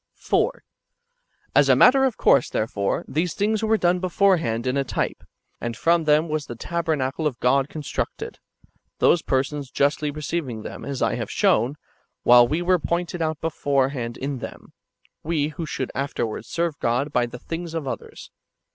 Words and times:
4. 0.15 0.63
As 1.53 1.69
a 1.69 1.75
matter 1.75 2.05
of 2.05 2.17
course, 2.17 2.49
therefore, 2.49 3.05
these 3.07 3.35
things 3.35 3.61
were 3.63 3.77
done 3.77 3.99
beforehand 3.99 4.65
in 4.65 4.75
a 4.75 4.83
type, 4.83 5.23
and 5.61 5.77
from 5.77 6.05
them 6.05 6.27
was 6.27 6.47
the 6.47 6.55
tabernacle 6.55 7.27
of 7.27 7.39
God 7.39 7.69
constructed; 7.69 8.39
those 8.97 9.21
persons 9.21 9.69
justly 9.69 10.09
receiving 10.09 10.63
them, 10.63 10.83
as 10.83 11.03
I 11.03 11.13
have 11.17 11.29
shown, 11.29 11.75
while 12.23 12.47
we 12.47 12.63
were 12.63 12.79
pointed 12.79 13.21
out 13.21 13.41
beforehand 13.41 14.17
in 14.17 14.39
them,— 14.39 14.73
[we] 15.23 15.49
who 15.49 15.67
should 15.67 15.91
afterwards 15.93 16.47
serve 16.47 16.79
God 16.79 17.13
by 17.13 17.27
the 17.27 17.37
things 17.37 17.75
of 17.75 17.87
others. 17.87 18.31